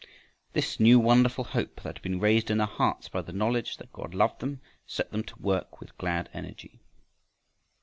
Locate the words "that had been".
1.83-2.19